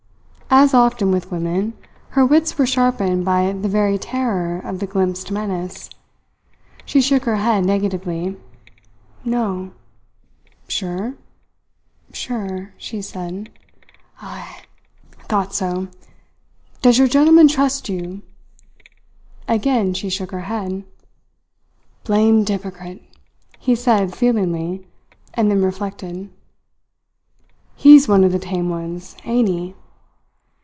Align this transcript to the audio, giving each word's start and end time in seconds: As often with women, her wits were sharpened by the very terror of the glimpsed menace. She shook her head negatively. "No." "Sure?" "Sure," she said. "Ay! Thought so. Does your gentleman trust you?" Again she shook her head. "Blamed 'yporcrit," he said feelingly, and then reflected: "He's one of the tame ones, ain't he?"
As 0.53 0.73
often 0.73 1.11
with 1.11 1.31
women, 1.31 1.77
her 2.09 2.25
wits 2.25 2.57
were 2.57 2.65
sharpened 2.65 3.23
by 3.23 3.53
the 3.53 3.69
very 3.69 3.97
terror 3.97 4.59
of 4.59 4.79
the 4.79 4.85
glimpsed 4.85 5.31
menace. 5.31 5.89
She 6.85 6.99
shook 6.99 7.23
her 7.23 7.37
head 7.37 7.63
negatively. 7.63 8.35
"No." 9.23 9.71
"Sure?" 10.67 11.13
"Sure," 12.11 12.73
she 12.75 13.01
said. 13.01 13.49
"Ay! 14.21 14.63
Thought 15.23 15.53
so. 15.55 15.87
Does 16.81 16.99
your 16.99 17.07
gentleman 17.07 17.47
trust 17.47 17.87
you?" 17.87 18.21
Again 19.47 19.93
she 19.93 20.09
shook 20.09 20.31
her 20.31 20.41
head. 20.51 20.83
"Blamed 22.03 22.47
'yporcrit," 22.49 23.01
he 23.57 23.73
said 23.73 24.13
feelingly, 24.13 24.85
and 25.33 25.49
then 25.49 25.61
reflected: 25.63 26.29
"He's 27.77 28.09
one 28.09 28.25
of 28.25 28.33
the 28.33 28.37
tame 28.39 28.67
ones, 28.67 29.15
ain't 29.23 29.47
he?" 29.47 29.75